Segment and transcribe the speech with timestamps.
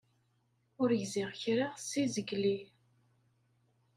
[0.81, 2.57] Ur gziɣ kra seg zgelli.